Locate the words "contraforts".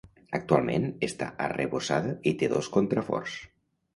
2.79-3.37